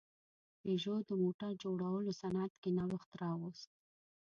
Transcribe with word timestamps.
پيژو 0.61 0.95
د 1.09 1.11
موټر 1.23 1.51
جوړولو 1.63 2.11
صنعت 2.21 2.53
کې 2.61 2.69
نوښت 2.77 3.11
راوست. 3.21 3.69